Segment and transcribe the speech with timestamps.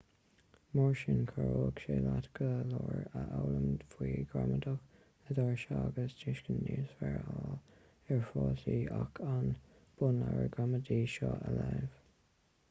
[0.77, 6.65] mar sin chabhródh sé leat go leor a fhoghlaim faoi ghramadach na dairise agus tuiscint
[6.71, 9.53] níos fearr a fháil ar fhrásaí ach an
[10.01, 12.03] bunleabhar gramadaí seo a léamh